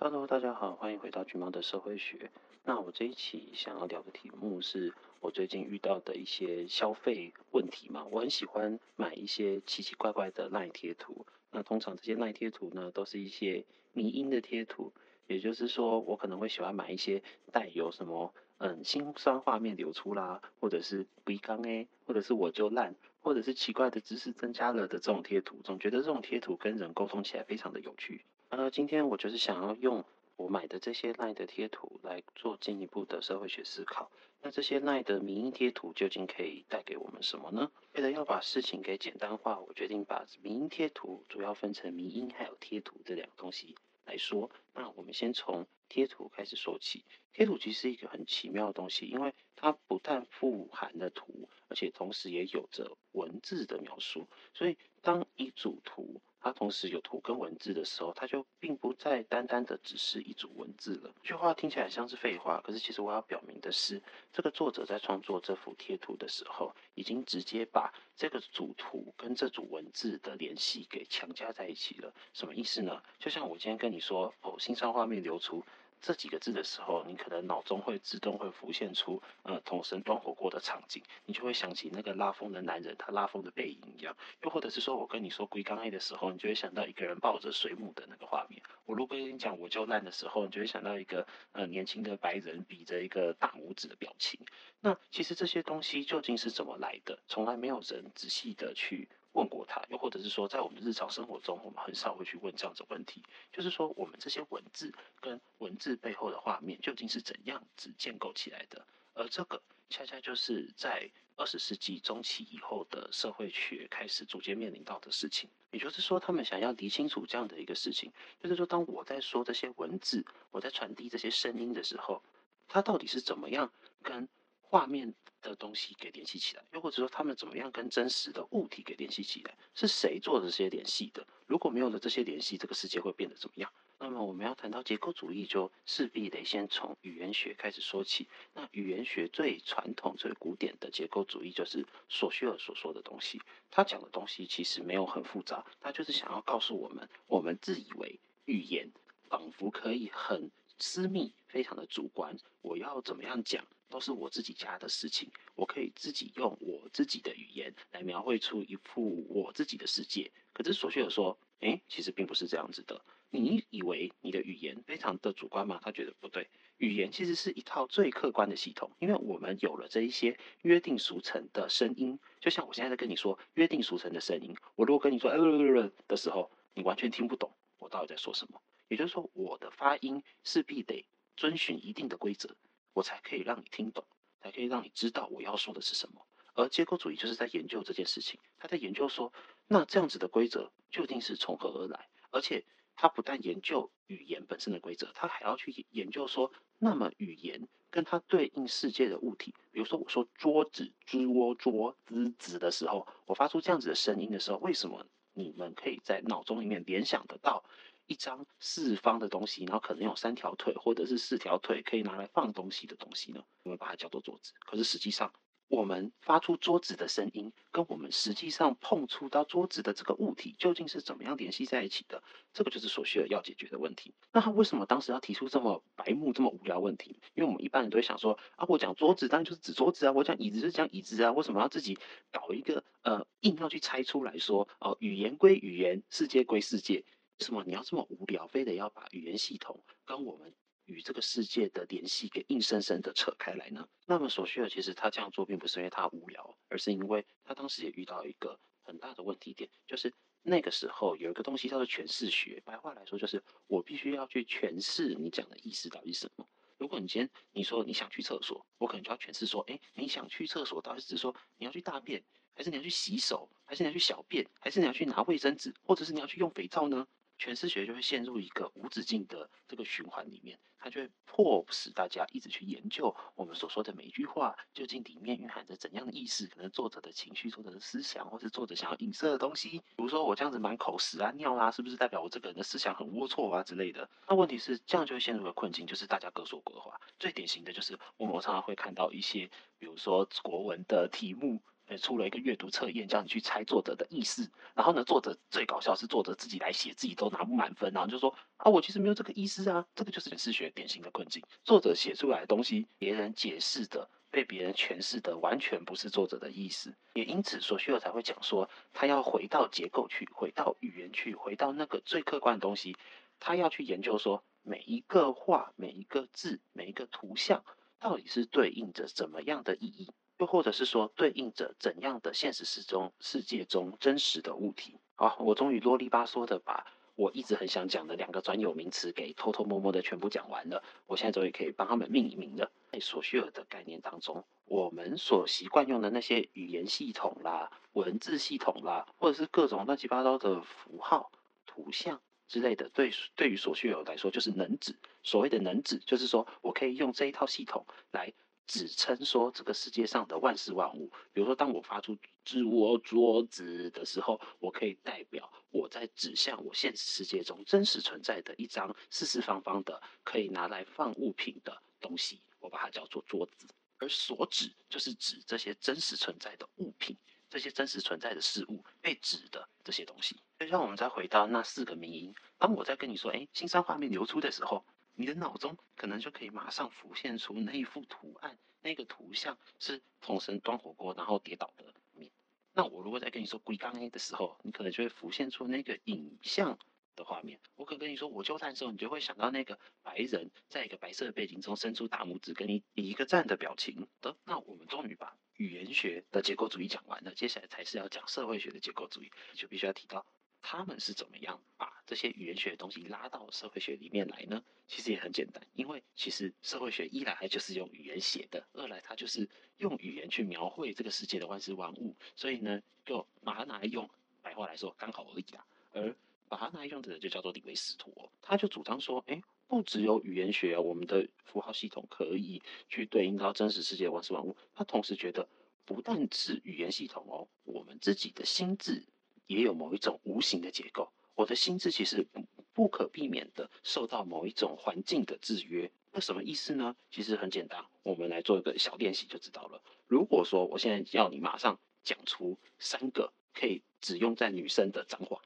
[0.00, 2.30] Hello，大家好，欢迎回到橘猫的社会学。
[2.64, 8.04] 那我这一期想要聊的题目是我最近遇到的一些消费问题嘛。
[8.04, 11.26] 我很喜欢买一些奇奇怪怪的赖贴图。
[11.50, 14.92] 那通常这些赖贴图呢，都是一些迷因的贴图，
[15.26, 17.20] 也就是说，我可能会喜欢买一些
[17.50, 22.94] 带有什么嗯心酸画面流出啦，或者是龟缸诶，或者是我就烂。
[23.20, 28.24] 或者是奇怪的知识增加了的这种贴图，总觉得这种贴图跟人沟通起来非常的有趣。
[28.48, 30.04] 而今天我就是想要用
[30.36, 34.10] 我买的这些赖的贴图来做进一步的社会学思考。
[34.40, 37.70] 那这些赖的迷因贴图究竟可以带给我们什么呢？
[37.92, 43.74] 为了要把事情给简单化，我决定把迷因贴图主要分成迷因还有贴图这两个东西
[44.04, 44.50] 来说。
[44.74, 47.04] 那我们先从贴图开始说起。
[47.32, 51.48] 贴图其实是一个很奇妙的东西，因为它不但富含了图。
[51.68, 61.10] 而且同时也有着文字的描述，所以当一组图它同时有图跟文字的时候，它就并不再单单的只是一组文字了。
[61.22, 72.12] 这句话听起来像是废话，可是其实我要表明的是，这个作者在创作这幅贴图的时候，已经直接把这个组图跟这组文字的联系给强加在一起了。
[72.32, 73.02] 什么意思呢？
[73.18, 75.64] 就像我今天跟你说，哦，新上画面流出。
[76.00, 84.16] 这几个字的时候，你可能脑中会自动会浮现出，呃，统神端火锅的场景，你就会想起那个拉风的男人，他拉风的背影一样。
[84.42, 88.62] 又或者是说我跟你说龟缸 A 的时候，你就会想到一个人抱着水母的那个画面。
[88.86, 94.40] 我如果跟你讲我就烂的时候，你就会想到一个呃年轻的白人比着一个大拇指的表情。
[94.80, 97.18] 那其实这些东西究竟是怎么来的？
[97.26, 99.08] 从来没有人仔细的去。
[99.38, 103.22] 问过他，又或者是说，在我们日常生活中，我们很少会去问这样子问题，
[103.52, 108.84] 就是说，我们这些文字跟文字背后的画面究竟是怎样子建构起来的？
[109.14, 115.48] 而这个恰恰就是在二十世纪中期以后的社会学开始逐渐面临到的事情。
[115.70, 122.20] 也就是说，他们想要理清楚这样的一个事情，就是说，当我在说这些文字，我在传递这些声音的时候，
[122.66, 123.70] 它到底是怎么样
[124.02, 124.28] 跟
[124.70, 129.56] 画面的东西给联系起来，又或者说他们怎么样跟真实的物体给联系起来？
[129.74, 131.26] 是谁做的这些联系的？
[131.46, 133.72] 如果没有了这些联系，这个世界会变得怎么样？
[133.98, 138.28] 那么我们要谈到结构主义，就势必得先从语言学开始说起。
[138.52, 143.40] 那语言学最传统、最古典的结构主义，就是索绪尔所说的东西。
[143.70, 148.92] 他讲的东西其实没有很复杂，他就是想要告诉我们，我们自以为语言
[149.30, 153.64] 仿佛可以很私密、非常的主观，我要怎么样讲？
[153.88, 160.30] 都是我自己家的事情，我可以自己用我自己的语言来描绘出一幅我自己的世界。
[160.52, 163.04] 可是索绪尔说，诶，其实并不是这样子的。
[163.30, 165.78] 你以为你的语言非常的主观吗？
[165.82, 174.56] 他觉得不对，语言其实是一套最客观的系统，因为我们有了这一些约定俗成的声音，就像我现在在跟你说约定俗成的声音。
[174.76, 178.62] 我如果跟你说呃的时候，你完全听不懂我到底在说什么。
[178.88, 181.06] 也就是说，我的发音势必得
[181.36, 182.56] 遵循一定的规则。
[182.98, 184.04] 我才可以让你听懂，
[184.40, 186.26] 才可以让你知道我要说的是什么。
[186.54, 189.32] 而结构主义就是在研究这件事情，他在研究说，
[189.68, 192.08] 那这样子的规则究竟是从何而来？
[192.30, 192.64] 而且
[192.96, 207.62] 他不但研究语言本身的规则，他还要去研究说，那么语言跟它对应世界的物体，比如说我说桌子、桌、桌、子、子的时候，我发出这样子的声音的时候，为什么你们可以在脑中里面联想得到？
[208.08, 213.44] 一张四方的东西，然后可能有三条腿或者是四条腿，可以拿来放东西的东西呢？
[213.62, 214.52] 我们把它叫做桌子。
[214.66, 215.32] 可是实际上，
[215.68, 222.22] 我们发出桌子的声音，跟我们实际上碰触到桌子的这个物体，究竟是怎么样联系在一起的？
[222.54, 224.14] 这个就是索绪尔要解决的问题。
[224.32, 227.20] 那他为什么当时要提出这么白目、这么无聊问题？
[227.34, 231.98] 因为我们一般人都会想说啊，我讲桌子当然就是指桌子啊，我讲椅子就是讲椅子啊，为什么要自己
[232.32, 237.04] 搞一个呃，硬要去猜出来说哦，语言归语言，世界归世界。
[237.40, 240.52] 为什么你要这么无聊，非得要把语言系统跟我们
[240.86, 243.88] 与这个世界的联系给硬生生的扯开来呢？
[244.06, 250.12] 那么索绪尔其实他这样做并不是因为他无聊，而是因为他当时也遇到一个很大的问题点，就是
[250.42, 256.48] 那个时候有一个东西叫做诠释学，白话来说就是我必须要去诠释你讲的意思到底是什么。
[256.76, 262.24] 如果你今天你说你想去厕所，我可能就要诠释说，哎，你想去厕所到底是指说你要去大便，
[262.54, 267.06] 还是你要去洗手，还是你要去小便，还是你要去拿卫生纸，或者是你要去用肥皂呢？
[267.38, 279.78] 诠释学就会陷入一个无止境的这个循环里面，它就会迫使大家一直去研究我们所说的每一句话究竟里面蕴含着怎样的意思，可能作者的情绪、作者的思想，或是作者想要影射的东西。
[279.78, 284.10] 比如说我这样子满口屎啊、尿啊，是不是代表我这个人的思想很龌龊啊之类的？
[284.28, 287.00] 那问题是这样就会陷入了困境，就是大家各说各话。
[287.20, 289.48] 最典型的就是我们常常会看到一些，
[289.78, 291.62] 比如说国文的题目。
[291.88, 294.50] 呃，出了一个阅读测验，叫你去猜作者的意思。
[294.74, 299.84] 然后呢，作者最搞笑是作者自己来写，自己都拿不满分，然后就说啊，我其实没有这个意思啊。
[299.94, 301.42] 这个就是解释学典型的困境。
[301.64, 304.08] 作者写出来的东西，别人解释的。
[304.30, 312.94] 被别人诠释的完全不是作者的意思，也因此索绪尔才会讲说，他要回到结构去，回到语言去，回到那个最客观的东西，
[313.40, 317.64] 他要去研究说每一个话、每一个字、每一个图像
[317.98, 324.98] 到底是对应着怎么样的意义，又或者是说对应着怎样的现实世中世界中真实的物体。
[325.14, 326.86] 好，我终于啰里吧嗦的把。
[327.16, 330.84] 我一直很想讲的两个专有名词，给偷偷摸摸的全部讲完了。
[331.06, 332.70] 我现在终于可以帮他们命一命了。
[332.92, 341.32] 在索绪尔的概念当中，我们所习惯用的那些语言系统啦、文字系统啦，或者是各种乱七八糟的符号、
[341.66, 344.94] 图像之类的，对对于索绪尔来说，就是能指。
[345.24, 348.32] 所谓的能指，就是说我可以用这一套系统来。
[348.68, 363.66] 指称说这个世界上的万事万物，比如说当我发出“指我桌子”的时候，我可以代表我在指向我现实世界中真实存在的一张四四方方的可以拿来放物品的东西，我把它叫做桌子。
[363.96, 367.16] 而所指就是指这些真实存在的物品，
[367.48, 370.36] 这些真实存在的事物被指的这些东西。
[370.58, 374.84] 就像我们再回到那四个迷因，当我在跟你说“哎，新三画面流出”的时候。
[375.18, 382.30] 你的脑中可能就可以马上浮现出那一幅图案，那个图像是同神端火锅然后跌倒的面。
[382.72, 386.78] 那我如果在跟你说龟缸 A 的时候，你可能就会浮现出那个影像
[387.16, 387.58] 的画面。
[387.74, 394.06] 我可跟你说我就赞的时候，你就会想到那个白人在一个白色的背景中伸出大拇指跟你比一个赞的表情。
[394.20, 400.24] 的，那我们终于把语言学的结构主义讲完了，接下来才是要讲社会学的结构主义，就必须要提到。
[400.62, 404.62] 他们是怎么样把这些语言学的东西拉到社会学里面来呢？
[404.86, 414.08] 其实也很简单，因为其实社会学一来就是用语言写的，二来它就是用语言去描绘这个世界的万事万物，所以呢，就把它拿来用
[414.40, 415.66] 白话来说刚好而已啦。
[415.92, 416.14] 而
[416.48, 425.46] 把它拿来用的人就叫做李维史陀，他就主张说，哎，不只有语言学，我们的符号系统可以去对应到真实世界的万事万物，他同时觉得
[425.84, 429.04] 不但是语言系统哦，我们自己的心智。
[429.48, 432.24] 也有某一种无形的结构，我的心智其实
[432.72, 435.90] 不可避免的受到某一种环境的制约。
[436.12, 436.94] 那什么意思呢？
[437.10, 439.82] 其实很简单，我们来做一个小练习就知道了。
[440.06, 445.40] 如果说我现在要你马上讲出三个可以只用在女生的脏话，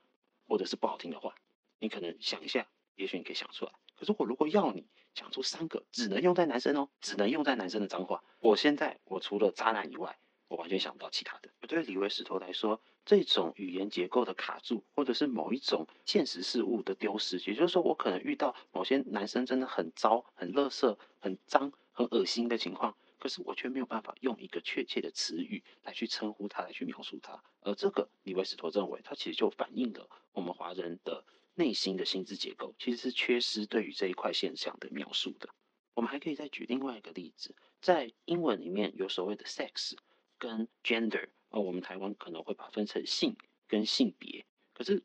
[0.46, 1.34] 或者是不好听的话，
[1.78, 3.72] 你可能想一下，也许你可以想出来。
[3.96, 4.84] 可是我如果要你
[5.14, 11.50] 讲出三个只能用在男生哦，只能用在男生的脏话，我现在我除了渣男以外，我完全想不到其他的。
[11.69, 27.43] 对于李维石头来说，这种语言结构的卡住，或者是某一种现实事物的丢失，也就是说，我可能遇到某些男生真的很糟、很垃圾、很脏、很恶心的情况，可是我却没有办法用一个确切的词语来去称呼他，来去描述他。
[27.60, 31.25] 而这个李维史陀认为，他其实就反映了我们华人的
[31.55, 35.48] 内心的心智结构，其实是缺失对于这一块现象的描述的。
[35.94, 39.94] 我们还可以再举另外一个例子，在英文里面有所谓的 sex。
[40.38, 43.37] 跟 gender，呃，我们台湾可能会把它分成性
[43.69, 45.02] 跟性别，可是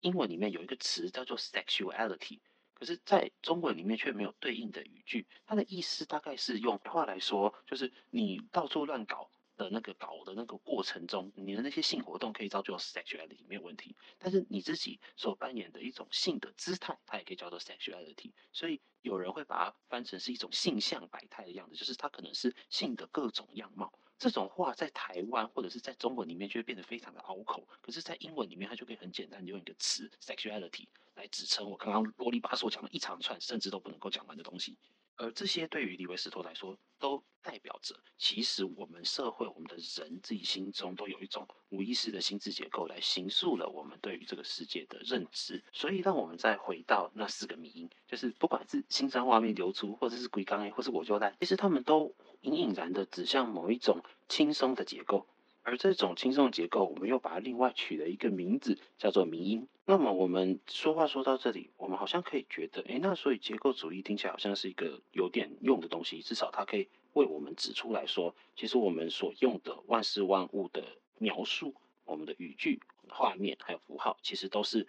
[0.00, 2.40] 英文里面有一个词叫做 sexuality，
[2.72, 23.92] 可是在中文里面却没有对应的语句，它的意思大概是用话来说，就是你到处乱搞的那个搞的那个过程中，你的那些性活动可以叫做 sexuality 没有问题，但是你自己所扮演的一种性的姿态，它也可以叫做 sexuality，所以有人会把它翻成是一种性向百态的样子，就是它可能是性的各种样貌。
[24.20, 34.76] 这种话在台湾或者是在中文里面就会变得非常的拗口，可是，在英文里面它就可以很简单用一个词 sexuality 来指称我刚刚啰里吧嗦讲了一长串甚至都不能够讲完的东西。
[35.16, 45.62] 而这些对于李维斯托来说，都代表着其实我们社会我们的人自己心中都有一种无意识的心智结构来形塑了我们对于这个世界的认知。
[45.72, 52.14] 所以，让我们再回到那四个迷因，就是不管是新山画面流出，或者是龟缸 A，或是我就烂，其实他们都。
[52.42, 55.26] 隐隐然的指向某一种轻松的结构，
[55.60, 59.68] 而这种轻松的结构，我们又把它另外取了一个名字，叫做迷因。
[59.84, 70.84] 那么我们说话说到这里，我们好像可以觉得，诶，那所以结构主义听起来好像是一个有点用的东西，至少它可以为我们指出来说，其实我们所用的万事万物的
[71.18, 71.74] 描述，
[72.04, 74.86] 我们的语句、画面还有符号，其实都是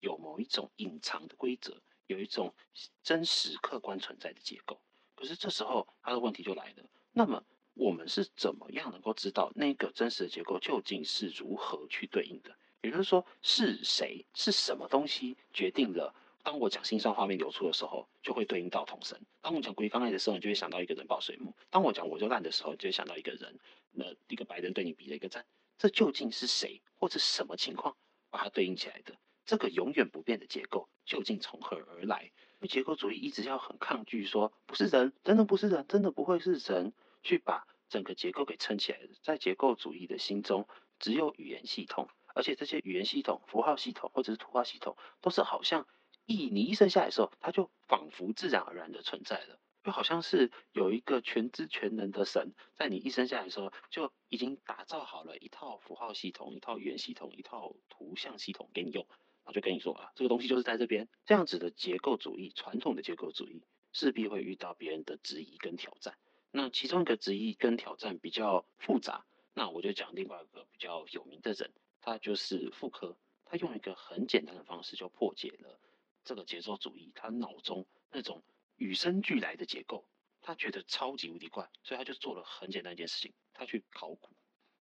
[0.00, 1.76] 有某一种隐藏的规则，
[2.06, 2.54] 有一种
[3.02, 4.78] 真实客观存在的结构。
[5.14, 6.84] 可是这时候，他的问题就来了。
[7.12, 7.42] 那么，
[7.74, 12.54] 我们是怎么样能够知道那个真实的结构究竟是如何去对应的？
[12.82, 16.14] 也就是说，是谁、是什么东西决定了
[16.44, 23.58] 当我讲心酸画面流出的时候，就会对应到统神；当我讲龟刚来的时候，你就会想到一个人抱水母；当我讲我就烂的时候，你就会想到一个人，
[23.90, 25.44] 那一个白人对你比了一个赞。
[25.78, 27.96] 这究竟是谁，或者什么情况
[28.30, 29.16] 把它对应起来的？
[29.46, 32.30] 这个永远不变的结构究竟从何而来？
[32.68, 38.98] 结构主义一直要很抗拒说，不是人，真的不是人，真的不会是人，去把整个结构给撑起来。
[39.22, 40.66] 在结构主义的心中，
[40.98, 45.86] 只有语言系统，而且这些语言系统、符号系统或者是图画系统，都是好像
[46.26, 59.06] 一你一生下来的时候，它就仿佛自然而然的存在了，就好像是有一个全知全能的神，在你一生下来的时候就已经打造好了一套符号系统、一套语言系统、一套图像系统给你用。
[59.44, 63.62] 然后就跟你说啊，这个东西就是在这边，这样子的结构主义，传统的结构主义
[63.92, 66.16] 势必会遇到别人的质疑跟挑战。
[66.50, 73.18] 那其中一个质疑跟挑战比较复杂，那我就讲另外一个比较有名的人，他就是傅科。
[73.44, 75.78] 他用一个很简单的方式就破解了
[76.24, 78.42] 这个节奏主义，他脑中那种
[78.76, 80.08] 与生俱来的结构，
[80.40, 84.34] 他觉得超级无敌怪，所以他就做了很简单一件事情，他去考古，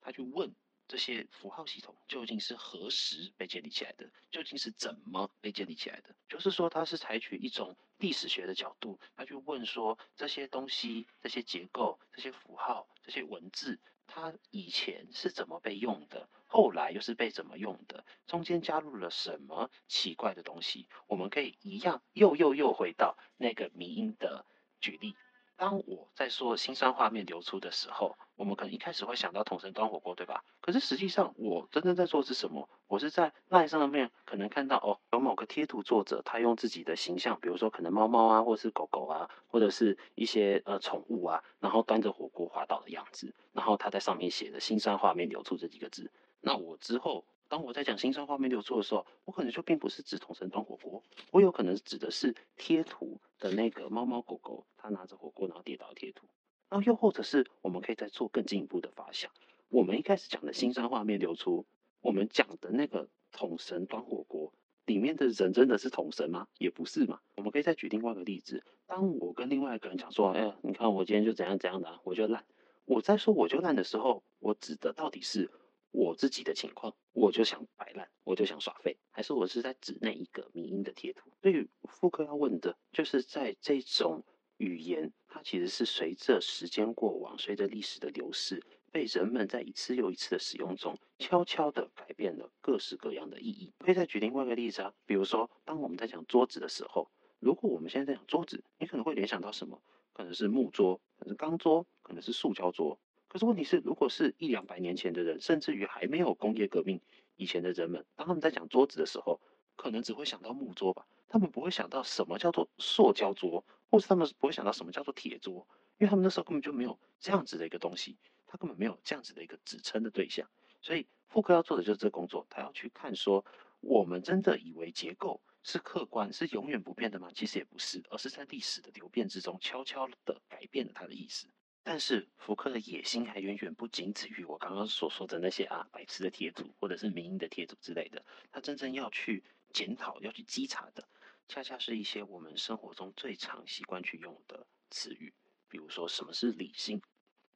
[0.00, 0.54] 他去问。
[0.88, 4.11] 这些符号系统究竟是何时被建立起来的？
[4.28, 6.16] 究竟是怎么被建立起来的？
[6.28, 13.80] 就是说，他是采取一种历史学的角度，他去问说这些东西、这些结构、这些符号、这些文字，
[14.12, 16.29] 它以前是怎么被用的？
[16.47, 18.05] 后来又是被怎么用的？
[18.26, 20.88] 中间加入了什么奇怪的东西？
[21.07, 24.45] 我们可以一样又又又回到那个迷音的
[24.81, 25.14] 举例。
[25.57, 30.42] 当我在说心酸画面流出的时候，我们可能一开始会想到统神端火锅，对吧？
[30.62, 32.66] 可是实际上，我真正在做的是什么？
[32.87, 46.11] 我是在 LINE 上面可能看到哦，有某个贴图作者，他用自己的形象，比如说可能猫猫啊，或是狗狗啊，或者是一些呃宠物啊，然后端着火锅滑倒的样子，然后他在上面写的“心酸画面流出”这几个字。
[46.40, 47.26] 那我之后。
[47.50, 56.28] 当我在讲心酸画面流出的时候，我可能就并不是指统神端火锅，我有可能指的是贴图的那个猫猫狗狗，它拿着火锅然后跌倒贴图。
[56.71, 59.31] 然后又或者是我们可以再做更进一步的发想，
[59.69, 61.67] 我们一开始讲的心酸画面流出，
[62.00, 64.55] 我们讲的那个桶神端火锅
[64.87, 66.47] 里面的人真的是桶神吗？
[66.59, 67.21] 也不是嘛。
[67.35, 72.47] 我们可以再举另外一个例子，当我跟另外一个人讲说，哎呀，你看我今天就怎样怎样的，我就烂。
[72.85, 75.50] 我在说我就烂的时候，我指的到底是？
[75.93, 81.33] 我自己的情况，我就想摆烂，我就想耍废，还是我是在指那一个迷因的贴图？
[81.43, 84.23] 所以傅柯要问的就是，在这种
[84.61, 88.62] 语言，它其实是随着时间过往，随着历史的流逝，
[88.93, 93.73] 被人们在一次又一次的使用中，悄悄地改变了各式各样的意义。
[93.79, 99.81] 可以再举另外一个例子啊，比如说，当我们在讲桌子的时候，如果我们现在在讲桌子，你可能会联想到什么？
[100.12, 102.99] 可能是木桌，可能是钢桌，可能是塑胶桌。
[103.29, 107.00] 可是问题是，如果是一两百年前的人，甚至于还没有工业革命
[107.37, 109.40] 以前的人们，当他们在讲桌子的时候，
[109.76, 115.64] 可能只会想到木桌吧，他们不会想到什么叫做塑胶桌，或是他们不会想到什么叫做铁桌，
[115.99, 118.18] 因为他们那时候根本就没有这样子的一个东西，
[118.49, 120.50] 他根本没有这样子的一个指称的对象。
[120.82, 123.44] 所以傅柯要做的就是这个工作，他要去看说，
[123.80, 127.30] 我们真的以为结构是客观、是永远不变的吗？
[127.32, 131.46] 其实也不是，而是在历史的流变之中，悄悄的改变了它的意思。
[131.82, 141.08] 但是福柯的野心还远远不仅止于我刚刚所说的那些啊白痴的贴图或者是民营的贴图之类的，他真正要去检讨、要去稽查的，
[141.50, 145.35] 恰恰是一些我们生活中最常习惯去用的词语，
[145.69, 147.02] 比如说什么是理性，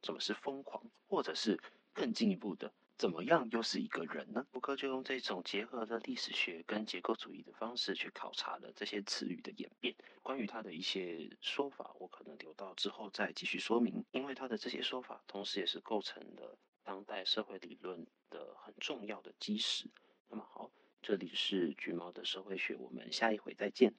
[0.03, 1.57] 什么是疯狂，或者是
[1.93, 2.73] 更进一步的。
[2.97, 4.45] 怎么样又是一个人呢？
[4.51, 9.95] 福柯就用这种结合了历史学跟结构主义的方式去考察了这些词语的演变。
[10.21, 19.89] 关于他的一些说法，我可能留到之后再继续说明，因为他的这些说法同时也是构成了当代社会理论的很重要的基石。
[20.27, 20.69] 那么好，
[21.07, 23.93] 这里是橘猫的社会学，我们下一回再见。